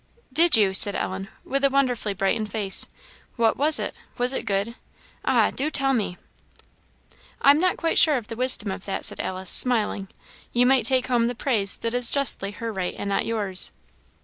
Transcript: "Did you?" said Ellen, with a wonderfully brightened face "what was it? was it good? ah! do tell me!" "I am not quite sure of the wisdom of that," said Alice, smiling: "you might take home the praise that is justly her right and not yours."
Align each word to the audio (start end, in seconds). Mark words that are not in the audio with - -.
"Did 0.33 0.57
you?" 0.57 0.73
said 0.73 0.95
Ellen, 0.95 1.27
with 1.45 1.63
a 1.63 1.69
wonderfully 1.69 2.15
brightened 2.15 2.51
face 2.51 2.87
"what 3.35 3.55
was 3.55 3.77
it? 3.77 3.93
was 4.17 4.33
it 4.33 4.47
good? 4.47 4.73
ah! 5.23 5.51
do 5.51 5.69
tell 5.69 5.93
me!" 5.93 6.17
"I 7.39 7.51
am 7.51 7.59
not 7.59 7.77
quite 7.77 7.99
sure 7.99 8.17
of 8.17 8.25
the 8.25 8.35
wisdom 8.35 8.71
of 8.71 8.85
that," 8.85 9.05
said 9.05 9.19
Alice, 9.19 9.51
smiling: 9.51 10.07
"you 10.53 10.65
might 10.65 10.85
take 10.85 11.05
home 11.05 11.27
the 11.27 11.35
praise 11.35 11.77
that 11.77 11.93
is 11.93 12.09
justly 12.09 12.49
her 12.49 12.73
right 12.73 12.95
and 12.97 13.09
not 13.09 13.27
yours." 13.27 13.71